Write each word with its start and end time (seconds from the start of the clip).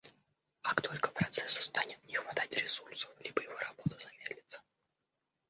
Как 0.63 0.81
только 0.81 1.11
процессу 1.11 1.61
станет 1.61 1.99
не 2.07 2.15
хватать 2.15 2.51
ресурсов, 2.59 3.11
либо 3.21 3.39
его 3.43 3.53
работа 3.59 3.99
замедлится 3.99 4.59